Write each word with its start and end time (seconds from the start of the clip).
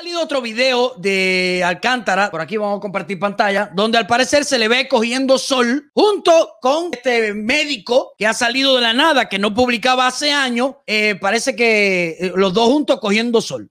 Salido 0.00 0.22
otro 0.22 0.40
video 0.40 0.94
de 0.96 1.62
Alcántara, 1.62 2.30
por 2.30 2.40
aquí 2.40 2.56
vamos 2.56 2.78
a 2.78 2.80
compartir 2.80 3.18
pantalla, 3.18 3.70
donde 3.74 3.98
al 3.98 4.06
parecer 4.06 4.46
se 4.46 4.58
le 4.58 4.66
ve 4.66 4.88
cogiendo 4.88 5.36
sol 5.36 5.90
junto 5.92 6.56
con 6.62 6.88
este 6.90 7.34
médico 7.34 8.14
que 8.16 8.26
ha 8.26 8.32
salido 8.32 8.76
de 8.76 8.80
la 8.80 8.94
nada, 8.94 9.28
que 9.28 9.38
no 9.38 9.52
publicaba 9.52 10.06
hace 10.06 10.32
años. 10.32 10.76
Eh, 10.86 11.16
parece 11.20 11.54
que 11.54 12.16
eh, 12.18 12.32
los 12.34 12.54
dos 12.54 12.70
juntos 12.70 12.98
cogiendo 12.98 13.42
sol. 13.42 13.70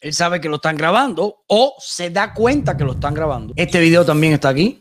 Él 0.00 0.14
sabe 0.14 0.40
que 0.40 0.48
lo 0.48 0.56
están 0.56 0.76
grabando 0.76 1.42
o 1.46 1.74
se 1.78 2.08
da 2.08 2.32
cuenta 2.32 2.74
que 2.76 2.84
lo 2.84 2.92
están 2.92 3.12
grabando. 3.12 3.52
Este 3.56 3.80
video 3.80 4.04
también 4.04 4.32
está 4.32 4.48
aquí. 4.48 4.79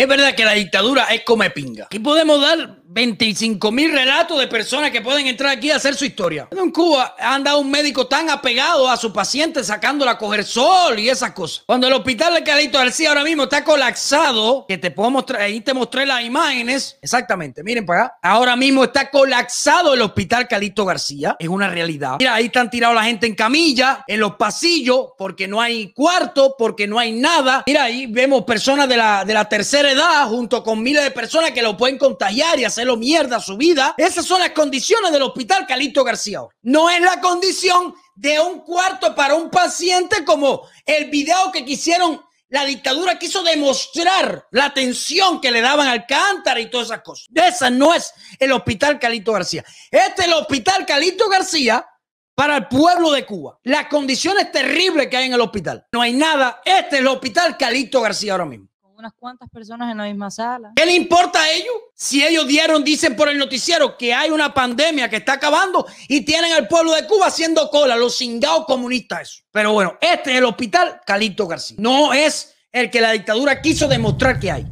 Es 0.00 0.08
verdad 0.08 0.34
que 0.34 0.46
la 0.46 0.52
dictadura 0.54 1.04
es 1.12 1.24
come 1.24 1.50
pinga. 1.50 1.84
Aquí 1.84 1.98
podemos 1.98 2.40
dar 2.40 2.79
25 2.92 3.70
mil 3.70 3.92
relatos 3.92 4.36
de 4.40 4.48
personas 4.48 4.90
que 4.90 5.00
pueden 5.00 5.28
entrar 5.28 5.56
aquí 5.56 5.70
a 5.70 5.76
hacer 5.76 5.94
su 5.94 6.04
historia. 6.04 6.48
En 6.50 6.72
Cuba 6.72 7.14
han 7.20 7.44
dado 7.44 7.60
un 7.60 7.70
médico 7.70 8.08
tan 8.08 8.28
apegado 8.28 8.90
a 8.90 8.96
su 8.96 9.12
paciente 9.12 9.62
sacándola 9.62 10.12
a 10.12 10.18
coger 10.18 10.44
sol 10.44 10.98
y 10.98 11.08
esas 11.08 11.30
cosas. 11.30 11.62
Cuando 11.66 11.86
el 11.86 11.92
hospital 11.92 12.34
de 12.34 12.42
Calito 12.42 12.78
García 12.78 13.10
ahora 13.10 13.22
mismo 13.22 13.44
está 13.44 13.62
colapsado, 13.62 14.64
que 14.66 14.76
te 14.76 14.90
puedo 14.90 15.08
mostrar, 15.08 15.42
ahí 15.42 15.60
te 15.60 15.72
mostré 15.72 16.04
las 16.04 16.24
imágenes. 16.24 16.98
Exactamente, 17.00 17.62
miren 17.62 17.86
para 17.86 18.06
acá. 18.06 18.18
Ahora 18.22 18.56
mismo 18.56 18.82
está 18.82 19.08
colapsado 19.08 19.94
el 19.94 20.02
hospital 20.02 20.48
Calito 20.48 20.84
García. 20.84 21.36
Es 21.38 21.48
una 21.48 21.68
realidad. 21.68 22.16
Mira, 22.18 22.34
ahí 22.34 22.46
están 22.46 22.70
tirados 22.70 22.96
la 22.96 23.04
gente 23.04 23.28
en 23.28 23.36
camilla, 23.36 24.04
en 24.08 24.18
los 24.18 24.34
pasillos, 24.34 25.10
porque 25.16 25.46
no 25.46 25.60
hay 25.60 25.92
cuarto, 25.92 26.56
porque 26.58 26.88
no 26.88 26.98
hay 26.98 27.12
nada. 27.12 27.62
Mira, 27.68 27.84
ahí 27.84 28.06
vemos 28.06 28.42
personas 28.42 28.88
de 28.88 28.96
la, 28.96 29.24
de 29.24 29.32
la 29.32 29.48
tercera 29.48 29.92
edad 29.92 30.26
junto 30.26 30.64
con 30.64 30.82
miles 30.82 31.04
de 31.04 31.12
personas 31.12 31.52
que 31.52 31.62
lo 31.62 31.76
pueden 31.76 31.96
contagiar 31.96 32.58
y 32.58 32.64
hacer 32.64 32.79
lo 32.84 32.96
mierda 32.96 33.40
su 33.40 33.56
vida. 33.56 33.94
Esas 33.96 34.24
son 34.24 34.40
las 34.40 34.50
condiciones 34.50 35.12
del 35.12 35.22
hospital 35.22 35.66
Calito 35.66 36.04
García. 36.04 36.40
No 36.62 36.90
es 36.90 37.00
la 37.00 37.20
condición 37.20 37.94
de 38.14 38.38
un 38.40 38.60
cuarto 38.60 39.14
para 39.14 39.34
un 39.34 39.50
paciente 39.50 40.24
como 40.24 40.68
el 40.84 41.10
video 41.10 41.50
que 41.52 41.64
quisieron 41.64 42.20
la 42.50 42.64
dictadura 42.64 43.18
quiso 43.18 43.44
demostrar 43.44 44.46
la 44.50 44.64
atención 44.66 45.40
que 45.40 45.52
le 45.52 45.60
daban 45.60 45.86
al 45.86 46.04
cántara 46.04 46.58
y 46.60 46.68
todas 46.68 46.88
esas 46.88 47.02
cosas. 47.02 47.28
Esa 47.32 47.70
no 47.70 47.94
es 47.94 48.12
el 48.40 48.50
hospital 48.50 48.98
Calito 48.98 49.32
García. 49.32 49.64
Este 49.88 50.22
es 50.22 50.26
el 50.26 50.34
hospital 50.34 50.84
Calito 50.84 51.28
García 51.28 51.86
para 52.34 52.56
el 52.56 52.66
pueblo 52.66 53.12
de 53.12 53.24
Cuba. 53.24 53.60
Las 53.62 53.86
condiciones 53.86 54.50
terribles 54.50 55.06
que 55.06 55.16
hay 55.16 55.26
en 55.26 55.34
el 55.34 55.40
hospital. 55.40 55.86
No 55.92 56.02
hay 56.02 56.12
nada. 56.12 56.60
Este 56.64 56.96
es 56.96 57.00
el 57.02 57.06
hospital 57.06 57.56
Calito 57.56 58.00
García 58.00 58.32
ahora 58.32 58.46
mismo 58.46 58.69
unas 59.00 59.12
cuantas 59.14 59.48
personas 59.50 59.90
en 59.90 59.98
la 59.98 60.04
misma 60.04 60.30
sala. 60.30 60.72
¿Qué 60.76 60.86
le 60.86 60.94
importa 60.94 61.40
a 61.40 61.50
ellos? 61.50 61.74
Si 61.94 62.24
ellos 62.24 62.46
dieron, 62.46 62.84
dicen 62.84 63.16
por 63.16 63.28
el 63.28 63.38
noticiero 63.38 63.96
que 63.98 64.14
hay 64.14 64.30
una 64.30 64.54
pandemia 64.54 65.08
que 65.08 65.16
está 65.16 65.32
acabando 65.34 65.86
y 66.06 66.20
tienen 66.20 66.52
al 66.52 66.68
pueblo 66.68 66.94
de 66.94 67.06
Cuba 67.06 67.26
haciendo 67.26 67.68
cola, 67.70 67.96
los 67.96 68.16
cingados 68.16 68.66
comunistas. 68.66 69.22
Eso. 69.22 69.42
Pero 69.50 69.72
bueno, 69.72 69.98
este 70.00 70.32
es 70.32 70.38
el 70.38 70.44
hospital 70.44 71.00
Calito 71.04 71.46
García. 71.46 71.76
No 71.80 72.12
es 72.12 72.54
el 72.70 72.90
que 72.90 73.00
la 73.00 73.12
dictadura 73.12 73.60
quiso 73.60 73.88
demostrar 73.88 74.38
que 74.38 74.50
hay. 74.50 74.66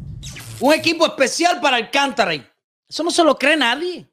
Un 0.61 0.73
equipo 0.75 1.07
especial 1.07 1.61
para 1.61 1.79
el 1.79 1.91
Cantaray. 1.91 2.47
Eso 2.89 3.03
no 3.03 3.11
se 3.11 3.25
lo 3.25 3.37
cree 3.37 3.57
nadie. 3.57 4.09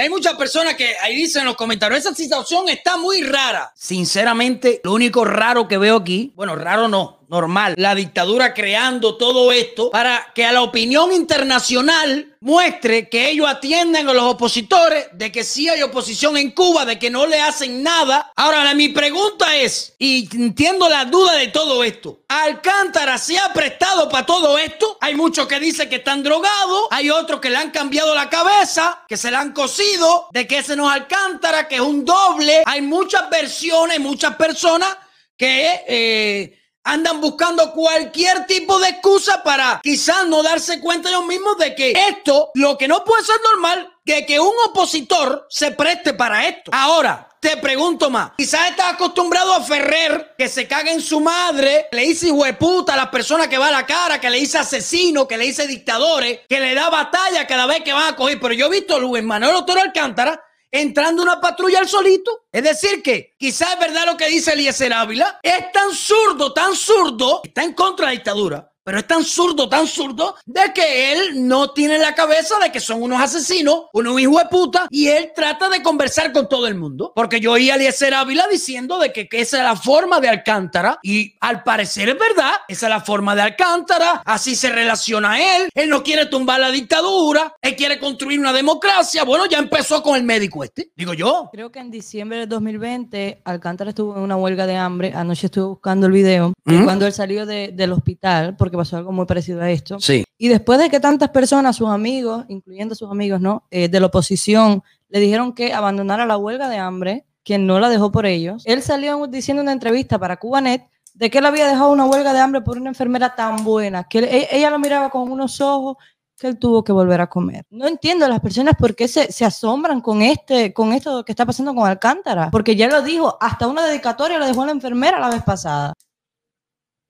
Hay 0.00 0.08
muchas 0.08 0.34
personas 0.34 0.74
que 0.74 0.94
ahí 1.02 1.14
dicen 1.14 1.42
en 1.42 1.46
los 1.46 1.56
comentarios, 1.56 2.00
esa 2.00 2.14
situación 2.14 2.68
está 2.68 2.96
muy 2.96 3.22
rara. 3.22 3.72
Sinceramente, 3.76 4.80
lo 4.82 4.94
único 4.94 5.24
raro 5.24 5.68
que 5.68 5.78
veo 5.78 5.96
aquí, 5.96 6.32
bueno, 6.34 6.56
raro 6.56 6.88
no, 6.88 7.19
normal, 7.30 7.74
la 7.76 7.94
dictadura 7.94 8.52
creando 8.52 9.16
todo 9.16 9.52
esto 9.52 9.90
para 9.90 10.32
que 10.34 10.44
a 10.44 10.50
la 10.50 10.62
opinión 10.62 11.12
internacional 11.12 12.36
muestre 12.40 13.08
que 13.08 13.30
ellos 13.30 13.48
atienden 13.48 14.08
a 14.08 14.12
los 14.12 14.24
opositores, 14.24 15.06
de 15.12 15.30
que 15.30 15.44
sí 15.44 15.68
hay 15.68 15.82
oposición 15.82 16.36
en 16.36 16.50
Cuba, 16.50 16.84
de 16.84 16.98
que 16.98 17.08
no 17.08 17.26
le 17.26 17.40
hacen 17.40 17.82
nada. 17.82 18.32
Ahora, 18.34 18.74
mi 18.74 18.88
pregunta 18.88 19.56
es, 19.56 19.94
y 19.98 20.28
entiendo 20.36 20.88
la 20.88 21.04
duda 21.04 21.34
de 21.34 21.48
todo 21.48 21.84
esto, 21.84 22.22
¿Alcántara 22.28 23.16
se 23.16 23.38
ha 23.38 23.52
prestado 23.52 24.08
para 24.08 24.26
todo 24.26 24.58
esto? 24.58 24.98
Hay 25.00 25.14
muchos 25.14 25.46
que 25.46 25.60
dicen 25.60 25.88
que 25.88 25.96
están 25.96 26.24
drogados, 26.24 26.88
hay 26.90 27.10
otros 27.10 27.40
que 27.40 27.50
le 27.50 27.58
han 27.58 27.70
cambiado 27.70 28.12
la 28.14 28.28
cabeza, 28.28 29.04
que 29.06 29.16
se 29.16 29.30
le 29.30 29.36
han 29.36 29.52
cosido, 29.52 30.26
de 30.32 30.48
que 30.48 30.58
ese 30.58 30.74
no 30.74 30.88
es 30.88 30.96
Alcántara, 30.96 31.68
que 31.68 31.76
es 31.76 31.80
un 31.80 32.04
doble. 32.04 32.64
Hay 32.66 32.80
muchas 32.80 33.30
versiones, 33.30 34.00
muchas 34.00 34.34
personas 34.34 34.96
que... 35.36 35.84
Eh, 35.86 36.56
andan 36.84 37.20
buscando 37.20 37.72
cualquier 37.72 38.46
tipo 38.46 38.78
de 38.78 38.88
excusa 38.88 39.42
para 39.42 39.80
quizás 39.82 40.26
no 40.26 40.42
darse 40.42 40.80
cuenta 40.80 41.08
ellos 41.08 41.26
mismos 41.26 41.58
de 41.58 41.74
que 41.74 41.92
esto, 42.08 42.50
lo 42.54 42.76
que 42.78 42.88
no 42.88 43.04
puede 43.04 43.24
ser 43.24 43.36
normal, 43.52 43.92
que, 44.04 44.24
que 44.26 44.40
un 44.40 44.54
opositor 44.66 45.46
se 45.48 45.72
preste 45.72 46.14
para 46.14 46.46
esto. 46.46 46.70
Ahora, 46.74 47.28
te 47.40 47.56
pregunto 47.56 48.10
más. 48.10 48.32
Quizás 48.36 48.70
estás 48.70 48.92
acostumbrado 48.92 49.54
a 49.54 49.62
Ferrer 49.62 50.34
que 50.36 50.48
se 50.48 50.68
caga 50.68 50.92
en 50.92 51.00
su 51.00 51.20
madre, 51.20 51.88
le 51.90 52.02
dice 52.02 52.30
hueputa 52.30 52.92
a 52.92 52.96
las 52.96 53.08
personas 53.08 53.48
que 53.48 53.56
va 53.56 53.68
a 53.68 53.72
la 53.72 53.86
cara, 53.86 54.20
que 54.20 54.28
le 54.28 54.38
dice 54.38 54.58
asesino, 54.58 55.26
que 55.26 55.38
le 55.38 55.46
dice 55.46 55.66
dictadores, 55.66 56.40
que 56.48 56.60
le 56.60 56.74
da 56.74 56.90
batalla 56.90 57.46
cada 57.46 57.66
vez 57.66 57.82
que 57.82 57.94
van 57.94 58.12
a 58.12 58.16
coger. 58.16 58.38
Pero 58.38 58.54
yo 58.54 58.66
he 58.66 58.70
visto 58.70 58.96
a 58.96 58.98
Luis 58.98 59.24
Manuel 59.24 59.54
Otero 59.54 59.80
Alcántara 59.80 60.44
entrando 60.70 61.22
una 61.22 61.40
patrulla 61.40 61.78
al 61.78 61.88
solito. 61.88 62.44
Es 62.52 62.62
decir, 62.62 63.02
que 63.02 63.34
quizás 63.38 63.74
es 63.74 63.80
verdad 63.80 64.06
lo 64.06 64.16
que 64.16 64.28
dice 64.28 64.52
Eliezer 64.52 64.92
Ávila. 64.92 65.40
Es 65.42 65.72
tan 65.72 65.92
zurdo, 65.92 66.52
tan 66.52 66.74
zurdo, 66.74 67.40
está 67.44 67.64
en 67.64 67.74
contra 67.74 68.06
de 68.06 68.12
la 68.12 68.18
dictadura 68.18 68.69
pero 68.84 68.98
es 68.98 69.06
tan 69.06 69.24
zurdo, 69.24 69.68
tan 69.68 69.86
zurdo, 69.86 70.36
de 70.46 70.72
que 70.74 71.12
él 71.12 71.46
no 71.46 71.70
tiene 71.70 71.98
la 71.98 72.14
cabeza 72.14 72.58
de 72.58 72.72
que 72.72 72.80
son 72.80 73.02
unos 73.02 73.20
asesinos, 73.20 73.86
unos 73.92 74.20
hijos 74.20 74.42
de 74.42 74.48
puta, 74.48 74.86
y 74.90 75.08
él 75.08 75.32
trata 75.34 75.68
de 75.68 75.82
conversar 75.82 76.32
con 76.32 76.48
todo 76.48 76.66
el 76.66 76.74
mundo. 76.74 77.12
Porque 77.14 77.40
yo 77.40 77.52
oí 77.52 77.70
a 77.70 77.76
Eliezer 77.76 78.14
Ávila 78.14 78.46
diciendo 78.50 78.98
de 78.98 79.12
que, 79.12 79.28
esa 79.32 79.58
es 79.58 79.64
la 79.64 79.76
forma 79.76 80.20
de 80.20 80.28
Alcántara, 80.28 80.98
y 81.02 81.36
al 81.40 81.62
parecer 81.62 82.08
es 82.08 82.18
verdad, 82.18 82.52
esa 82.68 82.86
es 82.86 82.90
la 82.90 83.00
forma 83.00 83.34
de 83.34 83.42
Alcántara, 83.42 84.22
así 84.24 84.54
se 84.56 84.70
relaciona 84.70 85.32
a 85.32 85.56
él, 85.56 85.68
él 85.74 85.88
no 85.88 86.02
quiere 86.02 86.26
tumbar 86.26 86.60
la 86.60 86.70
dictadura, 86.70 87.54
él 87.62 87.76
quiere 87.76 87.98
construir 87.98 88.38
una 88.40 88.52
democracia, 88.52 89.24
bueno, 89.24 89.46
ya 89.46 89.58
empezó 89.58 90.02
con 90.02 90.16
el 90.16 90.24
médico 90.24 90.64
este, 90.64 90.90
digo 90.96 91.14
yo. 91.14 91.48
Creo 91.52 91.70
que 91.70 91.78
en 91.78 91.90
diciembre 91.90 92.38
del 92.38 92.48
2020 92.48 93.42
Alcántara 93.44 93.90
estuvo 93.90 94.16
en 94.16 94.22
una 94.22 94.36
huelga 94.36 94.66
de 94.66 94.76
hambre, 94.76 95.12
anoche 95.14 95.46
estuve 95.46 95.66
buscando 95.66 96.06
el 96.06 96.12
video, 96.12 96.52
¿Mm? 96.64 96.84
cuando 96.84 97.06
él 97.06 97.12
salió 97.12 97.46
del 97.46 97.92
hospital, 97.92 98.56
porque 98.56 98.69
pasó 98.76 98.96
algo 98.96 99.12
muy 99.12 99.26
parecido 99.26 99.60
a 99.60 99.70
esto. 99.70 99.98
Sí. 100.00 100.24
Y 100.38 100.48
después 100.48 100.78
de 100.78 100.88
que 100.90 101.00
tantas 101.00 101.30
personas, 101.30 101.76
sus 101.76 101.88
amigos, 101.88 102.44
incluyendo 102.48 102.94
sus 102.94 103.10
amigos, 103.10 103.40
¿no? 103.40 103.64
Eh, 103.70 103.88
de 103.88 104.00
la 104.00 104.06
oposición, 104.06 104.82
le 105.08 105.20
dijeron 105.20 105.52
que 105.52 105.72
abandonara 105.72 106.26
la 106.26 106.36
huelga 106.36 106.68
de 106.68 106.78
hambre, 106.78 107.24
quien 107.44 107.66
no 107.66 107.80
la 107.80 107.88
dejó 107.88 108.10
por 108.10 108.26
ellos. 108.26 108.62
Él 108.66 108.82
salió 108.82 109.26
diciendo 109.26 109.60
en 109.60 109.66
una 109.66 109.72
entrevista 109.72 110.18
para 110.18 110.38
Cubanet 110.38 110.88
de 111.14 111.30
que 111.30 111.38
él 111.38 111.46
había 111.46 111.66
dejado 111.66 111.90
una 111.90 112.06
huelga 112.06 112.32
de 112.32 112.40
hambre 112.40 112.60
por 112.60 112.78
una 112.78 112.90
enfermera 112.90 113.34
tan 113.34 113.64
buena, 113.64 114.04
que 114.04 114.20
e, 114.20 114.48
ella 114.52 114.70
lo 114.70 114.78
miraba 114.78 115.10
con 115.10 115.30
unos 115.30 115.60
ojos 115.60 115.96
que 116.38 116.46
él 116.46 116.58
tuvo 116.58 116.82
que 116.82 116.92
volver 116.92 117.20
a 117.20 117.26
comer. 117.26 117.66
No 117.68 117.86
entiendo 117.86 118.24
a 118.24 118.28
las 118.28 118.40
personas 118.40 118.74
por 118.78 118.96
qué 118.96 119.06
se, 119.08 119.30
se 119.30 119.44
asombran 119.44 120.00
con, 120.00 120.22
este, 120.22 120.72
con 120.72 120.92
esto 120.94 121.22
que 121.22 121.32
está 121.32 121.44
pasando 121.44 121.74
con 121.74 121.86
Alcántara, 121.86 122.50
porque 122.50 122.74
ya 122.74 122.88
lo 122.88 123.02
dijo, 123.02 123.36
hasta 123.40 123.68
una 123.68 123.84
dedicatoria 123.84 124.38
lo 124.38 124.46
dejó 124.46 124.64
la 124.64 124.72
enfermera 124.72 125.20
la 125.20 125.28
vez 125.28 125.42
pasada. 125.42 125.92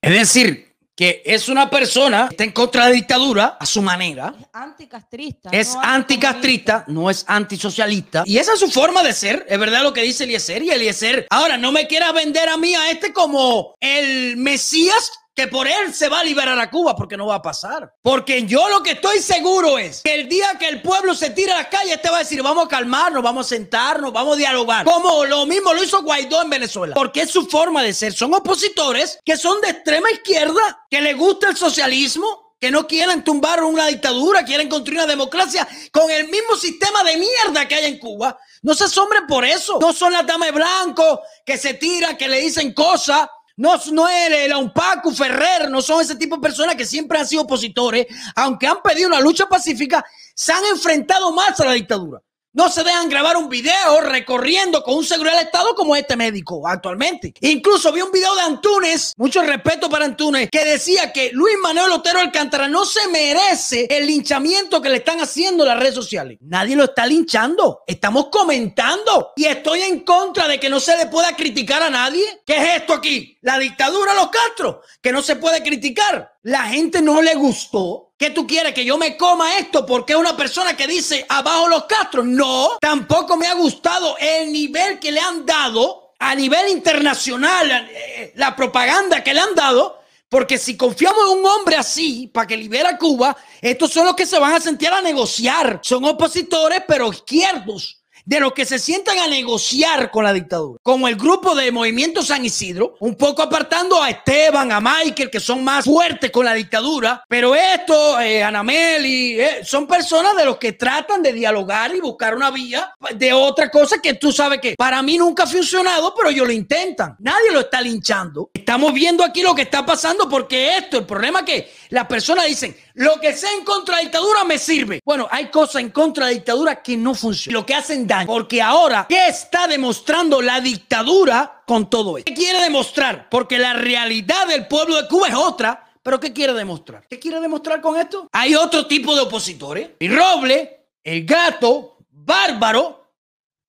Es 0.02 0.12
decir, 0.12 0.69
que 1.00 1.22
es 1.24 1.48
una 1.48 1.70
persona 1.70 2.28
que 2.28 2.34
está 2.34 2.44
en 2.44 2.52
contra 2.52 2.84
de 2.84 2.90
la 2.90 2.94
dictadura 2.94 3.56
a 3.58 3.64
su 3.64 3.80
manera. 3.80 4.34
Es 4.38 4.46
anticastrista. 4.52 5.48
Es 5.50 5.74
no 5.74 5.80
anticastrista, 5.82 6.84
no 6.88 7.08
es 7.08 7.24
antisocialista. 7.26 8.22
Y 8.26 8.36
esa 8.36 8.52
es 8.52 8.60
su 8.60 8.70
forma 8.70 9.02
de 9.02 9.14
ser. 9.14 9.46
Es 9.48 9.58
verdad 9.58 9.82
lo 9.82 9.94
que 9.94 10.02
dice 10.02 10.24
Eliezer. 10.24 10.62
Y 10.62 10.68
Eliezer, 10.68 11.26
ahora 11.30 11.56
no 11.56 11.72
me 11.72 11.86
quieras 11.86 12.12
vender 12.12 12.50
a 12.50 12.58
mí 12.58 12.74
a 12.74 12.90
este 12.90 13.14
como 13.14 13.76
el 13.80 14.36
Mesías 14.36 15.10
que 15.34 15.46
por 15.46 15.66
él 15.66 15.94
se 15.94 16.08
va 16.08 16.20
a 16.20 16.24
liberar 16.24 16.58
a 16.58 16.70
Cuba, 16.70 16.94
porque 16.96 17.16
no 17.16 17.26
va 17.26 17.36
a 17.36 17.42
pasar. 17.42 17.94
Porque 18.02 18.44
yo 18.46 18.68
lo 18.68 18.82
que 18.82 18.92
estoy 18.92 19.20
seguro 19.20 19.78
es 19.78 20.02
que 20.02 20.14
el 20.14 20.28
día 20.28 20.56
que 20.58 20.68
el 20.68 20.82
pueblo 20.82 21.14
se 21.14 21.30
tire 21.30 21.52
a 21.52 21.58
la 21.58 21.68
calle, 21.68 21.94
este 21.94 22.10
va 22.10 22.16
a 22.16 22.20
decir, 22.20 22.42
vamos 22.42 22.66
a 22.66 22.68
calmarnos, 22.68 23.22
vamos 23.22 23.46
a 23.46 23.48
sentarnos, 23.48 24.12
vamos 24.12 24.34
a 24.34 24.38
dialogar. 24.38 24.84
Como 24.84 25.24
lo 25.24 25.46
mismo 25.46 25.72
lo 25.72 25.82
hizo 25.82 26.02
Guaidó 26.02 26.42
en 26.42 26.50
Venezuela. 26.50 26.94
Porque 26.94 27.22
es 27.22 27.30
su 27.30 27.46
forma 27.46 27.82
de 27.82 27.92
ser. 27.92 28.12
Son 28.12 28.34
opositores 28.34 29.18
que 29.24 29.36
son 29.36 29.60
de 29.60 29.70
extrema 29.70 30.10
izquierda, 30.10 30.86
que 30.90 31.00
les 31.00 31.16
gusta 31.16 31.48
el 31.48 31.56
socialismo, 31.56 32.50
que 32.60 32.70
no 32.70 32.86
quieren 32.86 33.24
tumbar 33.24 33.64
una 33.64 33.86
dictadura, 33.86 34.44
quieren 34.44 34.68
construir 34.68 34.98
una 34.98 35.06
democracia 35.06 35.66
con 35.90 36.10
el 36.10 36.28
mismo 36.28 36.54
sistema 36.56 37.02
de 37.02 37.16
mierda 37.16 37.66
que 37.66 37.76
hay 37.76 37.86
en 37.86 37.98
Cuba. 37.98 38.38
No 38.62 38.74
se 38.74 38.84
asombren 38.84 39.26
por 39.26 39.46
eso. 39.46 39.78
No 39.80 39.94
son 39.94 40.12
las 40.12 40.26
damas 40.26 40.52
blanco 40.52 41.22
que 41.46 41.56
se 41.56 41.74
tiran, 41.74 42.18
que 42.18 42.28
le 42.28 42.40
dicen 42.40 42.74
cosas. 42.74 43.26
No, 43.60 43.78
no 43.92 44.08
es 44.08 44.30
el 44.30 44.56
un 44.56 44.72
Paco 44.72 45.12
Ferrer, 45.12 45.70
no 45.70 45.82
son 45.82 46.00
ese 46.00 46.16
tipo 46.16 46.36
de 46.36 46.40
personas 46.40 46.76
que 46.76 46.86
siempre 46.86 47.18
han 47.18 47.26
sido 47.26 47.42
opositores, 47.42 48.06
aunque 48.34 48.66
han 48.66 48.80
pedido 48.82 49.08
una 49.08 49.20
lucha 49.20 49.44
pacífica, 49.46 50.02
se 50.34 50.50
han 50.50 50.64
enfrentado 50.64 51.30
más 51.30 51.60
a 51.60 51.66
la 51.66 51.72
dictadura. 51.72 52.22
No 52.52 52.68
se 52.68 52.82
dejan 52.82 53.08
grabar 53.08 53.36
un 53.36 53.48
video 53.48 54.00
recorriendo 54.00 54.82
con 54.82 54.96
un 54.96 55.04
seguro 55.04 55.30
del 55.30 55.38
Estado 55.38 55.72
como 55.76 55.94
este 55.94 56.16
médico 56.16 56.66
actualmente. 56.66 57.32
Incluso 57.42 57.92
vi 57.92 58.00
un 58.00 58.10
video 58.10 58.34
de 58.34 58.42
Antunes, 58.42 59.14
mucho 59.16 59.42
respeto 59.42 59.88
para 59.88 60.04
Antunes, 60.04 60.48
que 60.50 60.64
decía 60.64 61.12
que 61.12 61.30
Luis 61.32 61.54
Manuel 61.62 61.92
Otero 61.92 62.18
Alcántara 62.18 62.66
no 62.66 62.84
se 62.84 63.06
merece 63.06 63.86
el 63.88 64.08
linchamiento 64.08 64.82
que 64.82 64.88
le 64.88 64.96
están 64.96 65.20
haciendo 65.20 65.64
las 65.64 65.78
redes 65.78 65.94
sociales. 65.94 66.38
Nadie 66.40 66.74
lo 66.74 66.82
está 66.82 67.06
linchando, 67.06 67.84
estamos 67.86 68.26
comentando. 68.32 69.32
Y 69.36 69.44
estoy 69.44 69.82
en 69.82 70.00
contra 70.00 70.48
de 70.48 70.58
que 70.58 70.68
no 70.68 70.80
se 70.80 70.96
le 70.96 71.06
pueda 71.06 71.36
criticar 71.36 71.84
a 71.84 71.90
nadie. 71.90 72.42
¿Qué 72.44 72.56
es 72.56 72.80
esto 72.80 72.94
aquí? 72.94 73.38
La 73.42 73.60
dictadura 73.60 74.12
los 74.14 74.28
Castro, 74.28 74.82
que 75.00 75.12
no 75.12 75.22
se 75.22 75.36
puede 75.36 75.62
criticar. 75.62 76.34
La 76.42 76.64
gente 76.64 77.00
no 77.00 77.22
le 77.22 77.36
gustó 77.36 78.09
¿Qué 78.20 78.28
tú 78.28 78.46
quieres? 78.46 78.74
¿Que 78.74 78.84
yo 78.84 78.98
me 78.98 79.16
coma 79.16 79.56
esto 79.56 79.86
porque 79.86 80.12
es 80.12 80.18
una 80.18 80.36
persona 80.36 80.76
que 80.76 80.86
dice 80.86 81.24
abajo 81.26 81.68
los 81.68 81.84
Castro? 81.84 82.22
No, 82.22 82.72
tampoco 82.78 83.34
me 83.34 83.46
ha 83.46 83.54
gustado 83.54 84.14
el 84.18 84.52
nivel 84.52 84.98
que 84.98 85.10
le 85.10 85.20
han 85.20 85.46
dado 85.46 86.12
a 86.18 86.34
nivel 86.34 86.68
internacional, 86.68 87.88
eh, 87.90 88.34
la 88.36 88.54
propaganda 88.54 89.24
que 89.24 89.32
le 89.32 89.40
han 89.40 89.54
dado. 89.54 90.02
Porque 90.28 90.58
si 90.58 90.76
confiamos 90.76 91.18
en 91.32 91.38
un 91.38 91.46
hombre 91.46 91.76
así 91.76 92.26
para 92.26 92.46
que 92.46 92.58
libera 92.58 92.90
a 92.90 92.98
Cuba, 92.98 93.34
estos 93.62 93.90
son 93.90 94.04
los 94.04 94.14
que 94.14 94.26
se 94.26 94.38
van 94.38 94.52
a 94.52 94.60
sentir 94.60 94.90
a 94.90 95.00
negociar. 95.00 95.80
Son 95.82 96.04
opositores, 96.04 96.82
pero 96.86 97.10
izquierdos 97.10 97.99
de 98.30 98.38
los 98.38 98.52
que 98.52 98.64
se 98.64 98.78
sientan 98.78 99.18
a 99.18 99.26
negociar 99.26 100.08
con 100.12 100.22
la 100.22 100.32
dictadura, 100.32 100.78
como 100.84 101.08
el 101.08 101.16
grupo 101.16 101.56
de 101.56 101.72
Movimiento 101.72 102.22
San 102.22 102.44
Isidro, 102.44 102.94
un 103.00 103.16
poco 103.16 103.42
apartando 103.42 104.00
a 104.00 104.08
Esteban, 104.08 104.70
a 104.70 104.80
Michael, 104.80 105.30
que 105.30 105.40
son 105.40 105.64
más 105.64 105.84
fuertes 105.84 106.30
con 106.30 106.44
la 106.44 106.54
dictadura, 106.54 107.24
pero 107.28 107.56
esto, 107.56 108.20
eh, 108.20 108.40
Anameli, 108.44 109.40
eh, 109.40 109.64
son 109.64 109.88
personas 109.88 110.36
de 110.36 110.44
los 110.44 110.58
que 110.58 110.74
tratan 110.74 111.24
de 111.24 111.32
dialogar 111.32 111.92
y 111.92 112.00
buscar 112.00 112.36
una 112.36 112.52
vía 112.52 112.94
de 113.16 113.32
otra 113.32 113.68
cosa 113.68 114.00
que 114.00 114.14
tú 114.14 114.30
sabes 114.30 114.60
que 114.60 114.76
para 114.78 115.02
mí 115.02 115.18
nunca 115.18 115.42
ha 115.42 115.48
funcionado, 115.48 116.14
pero 116.16 116.30
ellos 116.30 116.46
lo 116.46 116.52
intentan. 116.52 117.16
Nadie 117.18 117.50
lo 117.50 117.58
está 117.58 117.80
linchando. 117.80 118.52
Estamos 118.54 118.94
viendo 118.94 119.24
aquí 119.24 119.42
lo 119.42 119.56
que 119.56 119.62
está 119.62 119.84
pasando 119.84 120.28
porque 120.28 120.76
esto, 120.76 120.98
el 120.98 121.04
problema 121.04 121.40
es 121.40 121.44
que 121.46 121.72
las 121.88 122.06
personas 122.06 122.46
dicen, 122.46 122.76
lo 123.00 123.18
que 123.18 123.34
sea 123.34 123.50
en 123.54 123.64
contra 123.64 123.96
de 123.96 124.02
dictadura 124.02 124.44
me 124.44 124.58
sirve. 124.58 125.00
Bueno, 125.02 125.26
hay 125.30 125.46
cosas 125.46 125.76
en 125.76 125.88
contra 125.88 126.26
de 126.26 126.34
dictadura 126.34 126.82
que 126.82 126.98
no 126.98 127.14
funcionan, 127.14 127.60
lo 127.60 127.64
que 127.64 127.74
hacen 127.74 128.06
daño. 128.06 128.26
Porque 128.26 128.60
ahora, 128.60 129.06
¿qué 129.08 129.26
está 129.26 129.66
demostrando 129.66 130.42
la 130.42 130.60
dictadura 130.60 131.62
con 131.66 131.88
todo 131.88 132.18
esto? 132.18 132.30
¿Qué 132.30 132.34
quiere 132.34 132.60
demostrar? 132.62 133.30
Porque 133.30 133.58
la 133.58 133.72
realidad 133.72 134.46
del 134.48 134.66
pueblo 134.66 135.00
de 135.00 135.08
Cuba 135.08 135.28
es 135.28 135.34
otra. 135.34 135.86
Pero 136.02 136.20
¿qué 136.20 136.34
quiere 136.34 136.52
demostrar? 136.52 137.06
¿Qué 137.08 137.18
quiere 137.18 137.40
demostrar 137.40 137.80
con 137.80 137.98
esto? 137.98 138.28
Hay 138.32 138.54
otro 138.54 138.86
tipo 138.86 139.14
de 139.14 139.22
opositores. 139.22 139.90
Y 139.98 140.08
Roble, 140.08 140.88
el 141.02 141.24
gato, 141.24 141.96
bárbaro, 142.10 142.99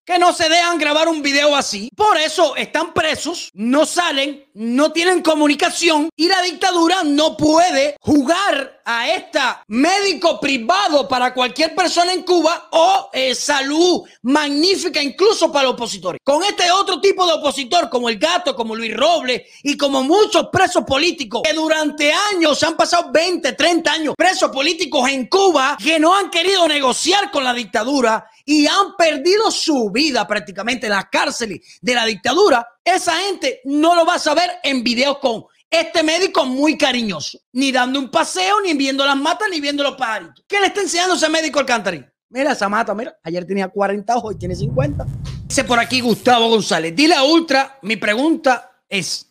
que 0.06 0.18
no 0.18 0.34
se 0.34 0.50
dejan 0.50 0.78
grabar 0.78 1.08
un 1.08 1.22
video 1.22 1.56
así. 1.56 1.90
Por 1.96 2.18
eso 2.18 2.56
están 2.56 2.94
presos, 2.94 3.52
no 3.54 3.86
salen, 3.86 4.46
no 4.54 4.92
tienen 4.92 5.22
comunicación 5.22 6.10
y 6.16 6.28
la 6.28 6.42
dictadura 6.42 7.04
no 7.04 7.38
puede 7.38 7.96
jugar 8.02 8.82
a 8.84 9.10
esta 9.10 9.64
médico 9.68 10.40
privado 10.40 11.08
para 11.08 11.34
cualquier 11.34 11.76
persona 11.76 12.14
en 12.14 12.24
Cuba 12.24 12.70
o 12.72 13.10
eh, 13.14 13.36
salud 13.36 14.02
magnífica 14.24 15.02
incluso 15.02 15.52
para 15.52 15.66
los 15.66 15.74
opositores. 15.74 16.20
Con 16.24 16.44
este 16.44 16.72
otro 16.72 17.00
tipo 17.00 17.26
de 17.26 17.34
opositor 17.34 17.90
como 17.90 18.10
el 18.10 18.18
gato, 18.18 18.56
como 18.56 18.76
Luis 18.76 18.96
Robles 18.96 19.44
y 19.64 19.78
como 19.78 20.04
muchos 20.04 20.48
presos 20.52 20.84
políticos 20.84 21.42
que 21.44 21.54
durante 21.54 22.12
años 22.34 22.62
han 22.64 22.76
pasado 22.76 23.12
20, 23.12 23.54
30 23.54 23.92
años 23.92 24.16
presos 24.18 24.52
políticos 24.52 25.10
en 25.10 25.28
Cuba 25.28 25.78
que 25.82 26.00
no 26.00 26.16
han 26.16 26.30
querido 26.30 26.68
negociar 26.68 27.32
con 27.32 27.44
la 27.44 27.54
dictadura 27.54 28.30
y 28.46 28.68
han 28.68 28.96
perdido 28.98 29.52
su 29.52 29.92
vida 29.92 30.28
prácticamente 30.28 30.88
en 30.88 30.94
las 30.94 31.06
cárceles 31.12 31.80
de 31.82 31.96
la 31.96 32.06
dictadura, 32.06 32.68
esa 32.84 33.16
gente 33.18 33.62
no 33.66 33.96
lo 33.96 34.06
va 34.06 34.16
a 34.16 34.20
saber 34.20 34.50
en 34.64 34.84
videos 34.84 35.20
con 35.20 35.46
este 35.70 36.04
médico 36.04 36.46
muy 36.46 36.78
cariñoso, 36.78 37.40
ni 37.54 37.72
dando 37.72 37.98
un 37.98 38.12
paseo, 38.12 38.60
ni 38.62 38.74
viendo 38.74 39.06
las 39.06 39.16
matas, 39.16 39.48
ni 39.50 39.62
viendo 39.62 39.84
los 39.84 39.96
pajaritos. 39.96 40.44
¿Qué 40.48 40.60
le 40.60 40.68
está 40.68 40.82
enseñando 40.82 41.16
ese 41.16 41.30
médico 41.30 41.60
Alcántarín? 41.60 42.06
Mira 42.30 42.52
esa 42.52 42.70
mata, 42.70 42.94
mira, 42.94 43.18
ayer 43.24 43.46
tenía 43.46 43.68
40 43.68 44.16
ojos 44.16 44.36
y 44.36 44.38
tiene 44.38 44.56
50. 44.56 45.06
Dice 45.48 45.64
por 45.64 45.80
aquí 45.80 46.02
Gustavo 46.02 46.50
González, 46.50 46.96
dile 46.96 47.16
a 47.16 47.24
Ultra, 47.24 47.80
mi 47.82 47.98
pregunta 47.98 48.80
es, 48.88 49.31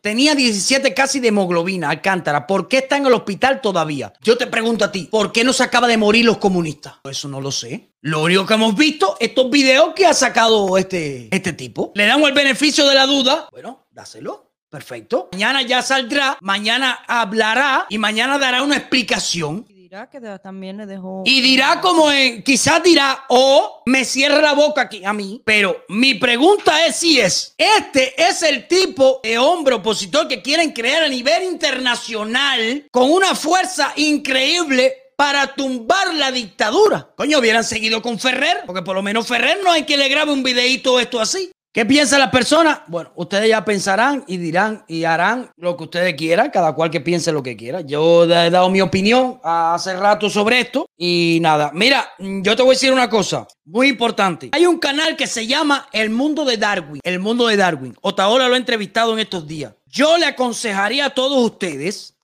tenía 0.00 0.34
17 0.34 0.94
casi 0.94 1.20
de 1.20 1.28
hemoglobina, 1.28 1.90
Alcántara. 1.90 2.46
¿Por 2.46 2.68
qué 2.68 2.78
está 2.78 2.96
en 2.96 3.06
el 3.06 3.12
hospital 3.12 3.60
todavía? 3.60 4.12
Yo 4.22 4.38
te 4.38 4.46
pregunto 4.46 4.84
a 4.84 4.92
ti, 4.92 5.08
¿por 5.10 5.32
qué 5.32 5.44
no 5.44 5.52
se 5.52 5.64
acaba 5.64 5.88
de 5.88 5.96
morir 5.96 6.24
los 6.24 6.38
comunistas? 6.38 6.94
Eso 7.04 7.28
no 7.28 7.40
lo 7.40 7.50
sé. 7.50 7.92
Lo 8.00 8.22
único 8.22 8.46
que 8.46 8.54
hemos 8.54 8.76
visto, 8.76 9.16
estos 9.18 9.50
videos 9.50 9.94
que 9.94 10.06
ha 10.06 10.14
sacado 10.14 10.78
este, 10.78 11.34
este 11.34 11.52
tipo. 11.52 11.92
Le 11.94 12.06
damos 12.06 12.28
el 12.28 12.34
beneficio 12.34 12.86
de 12.86 12.94
la 12.94 13.06
duda. 13.06 13.48
Bueno, 13.50 13.86
dáselo. 13.90 14.48
Perfecto. 14.70 15.30
Mañana 15.32 15.62
ya 15.62 15.80
saldrá, 15.80 16.36
mañana 16.42 16.98
hablará 17.08 17.86
y 17.88 17.96
mañana 17.96 18.38
dará 18.38 18.62
una 18.62 18.76
explicación 18.76 19.66
dirá 19.88 20.10
que 20.10 20.20
también 20.42 20.76
le 20.76 20.84
dejó. 20.84 21.22
Y 21.24 21.40
dirá 21.40 21.80
como 21.80 22.12
en, 22.12 22.42
quizás 22.42 22.82
dirá, 22.82 23.24
o 23.28 23.82
me 23.86 24.04
cierra 24.04 24.42
la 24.42 24.52
boca 24.52 24.82
aquí 24.82 25.02
a 25.02 25.14
mí. 25.14 25.40
Pero 25.46 25.82
mi 25.88 26.12
pregunta 26.14 26.84
es 26.84 26.96
si 26.96 27.18
es, 27.18 27.54
este 27.56 28.12
es 28.22 28.42
el 28.42 28.68
tipo 28.68 29.20
de 29.22 29.38
hombre 29.38 29.76
opositor 29.76 30.28
que 30.28 30.42
quieren 30.42 30.72
crear 30.72 31.04
a 31.04 31.08
nivel 31.08 31.44
internacional 31.44 32.86
con 32.90 33.10
una 33.10 33.34
fuerza 33.34 33.94
increíble 33.96 34.92
para 35.16 35.54
tumbar 35.54 36.12
la 36.12 36.32
dictadura. 36.32 37.08
Coño, 37.16 37.38
hubieran 37.38 37.64
seguido 37.64 38.02
con 38.02 38.18
Ferrer, 38.18 38.58
porque 38.66 38.82
por 38.82 38.94
lo 38.94 39.02
menos 39.02 39.26
Ferrer 39.26 39.58
no 39.64 39.72
hay 39.72 39.84
que 39.84 39.96
le 39.96 40.08
grabe 40.08 40.32
un 40.32 40.42
videito 40.42 41.00
esto 41.00 41.18
así. 41.18 41.50
¿Qué 41.70 41.84
piensa 41.84 42.18
la 42.18 42.30
persona? 42.30 42.82
Bueno, 42.88 43.12
ustedes 43.14 43.50
ya 43.50 43.62
pensarán 43.62 44.24
y 44.26 44.38
dirán 44.38 44.84
y 44.88 45.04
harán 45.04 45.50
lo 45.56 45.76
que 45.76 45.84
ustedes 45.84 46.14
quieran, 46.14 46.50
cada 46.50 46.72
cual 46.72 46.90
que 46.90 47.02
piense 47.02 47.30
lo 47.30 47.42
que 47.42 47.56
quiera. 47.56 47.82
Yo 47.82 48.24
he 48.24 48.50
dado 48.50 48.70
mi 48.70 48.80
opinión 48.80 49.38
hace 49.44 49.94
rato 49.94 50.30
sobre 50.30 50.60
esto 50.60 50.88
y 50.96 51.38
nada. 51.42 51.70
Mira, 51.74 52.08
yo 52.18 52.56
te 52.56 52.62
voy 52.62 52.70
a 52.70 52.74
decir 52.74 52.92
una 52.92 53.10
cosa 53.10 53.46
muy 53.66 53.88
importante. 53.88 54.48
Hay 54.52 54.64
un 54.64 54.78
canal 54.78 55.14
que 55.14 55.26
se 55.26 55.46
llama 55.46 55.88
El 55.92 56.08
Mundo 56.08 56.46
de 56.46 56.56
Darwin. 56.56 57.00
El 57.04 57.18
Mundo 57.20 57.46
de 57.46 57.58
Darwin. 57.58 57.94
Otaola 58.00 58.48
lo 58.48 58.54
he 58.54 58.58
entrevistado 58.58 59.12
en 59.12 59.18
estos 59.18 59.46
días. 59.46 59.74
Yo 59.86 60.16
le 60.16 60.24
aconsejaría 60.24 61.06
a 61.06 61.10
todos 61.10 61.44
ustedes 61.44 62.14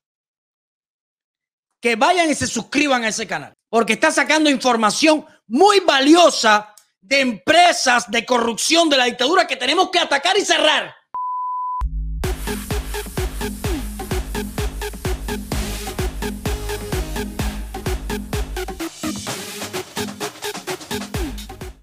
que 1.82 1.96
vayan 1.96 2.30
y 2.30 2.34
se 2.34 2.46
suscriban 2.46 3.04
a 3.04 3.08
ese 3.08 3.26
canal, 3.26 3.52
porque 3.68 3.92
está 3.92 4.10
sacando 4.10 4.48
información 4.48 5.26
muy 5.46 5.80
valiosa 5.80 6.73
de 7.04 7.20
empresas 7.20 8.10
de 8.10 8.24
corrupción 8.24 8.88
de 8.88 8.96
la 8.96 9.04
dictadura 9.04 9.46
que 9.46 9.56
tenemos 9.56 9.90
que 9.90 9.98
atacar 9.98 10.38
y 10.38 10.44
cerrar. 10.44 10.94